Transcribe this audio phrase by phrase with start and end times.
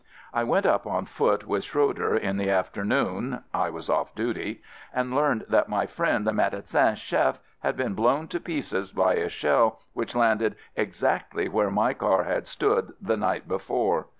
[0.33, 5.13] I went up on foot with Schroeder in the afternoon (I was off duty) and
[5.13, 9.79] learned that my friend the medecin chef had been blown to pieces by a shell
[9.93, 14.07] which landed exactly where my car had stood the night before.